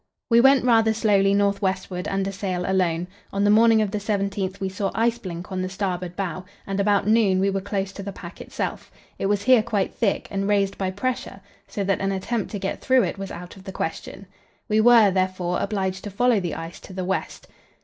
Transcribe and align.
We 0.31 0.41
went 0.41 0.65
rather 0.65 0.95
slowly 0.95 1.35
north 1.35 1.61
westward 1.61 2.07
under 2.07 2.31
sail 2.31 2.63
alone. 2.65 3.05
On 3.31 3.43
the 3.43 3.51
morning 3.51 3.83
of 3.83 3.91
the 3.91 3.99
17th 3.99 4.59
we 4.59 4.67
saw 4.67 4.89
ice 4.95 5.19
blink 5.19 5.51
on 5.51 5.61
the 5.61 5.69
starboard 5.69 6.15
bow, 6.15 6.43
and 6.65 6.79
about 6.79 7.05
noon 7.05 7.39
we 7.39 7.51
were 7.51 7.61
close 7.61 7.91
to 7.91 8.01
the 8.01 8.11
pack 8.11 8.41
itself; 8.41 8.91
it 9.19 9.27
was 9.27 9.43
here 9.43 9.61
quite 9.61 9.93
thick, 9.93 10.27
and 10.31 10.47
raised 10.47 10.75
by 10.75 10.89
pressure, 10.89 11.39
so 11.67 11.83
that 11.83 12.01
an 12.01 12.11
attempt 12.11 12.49
to 12.49 12.57
get 12.57 12.81
through 12.81 13.03
it 13.03 13.19
was 13.19 13.29
out 13.29 13.55
of 13.55 13.63
the 13.63 13.71
question. 13.71 14.25
We 14.67 14.81
were, 14.81 15.11
therefore, 15.11 15.59
obliged 15.61 16.03
to 16.05 16.09
follow 16.09 16.39
the 16.39 16.55
ice 16.55 16.79
to 16.79 16.93
the 16.93 17.05
west. 17.05 17.47